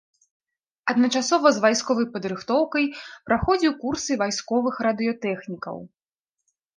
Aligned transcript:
Адначасова 0.91 1.47
з 1.57 1.59
вайсковай 1.65 2.07
падрыхтоўкай 2.15 2.85
праходзіў 3.31 3.75
курсы 3.83 4.17
вайсковых 4.23 4.75
радыётэхнікаў. 4.89 5.77